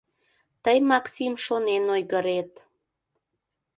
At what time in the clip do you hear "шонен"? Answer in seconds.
1.45-1.83